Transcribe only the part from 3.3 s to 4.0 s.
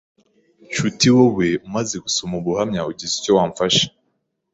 wamfasha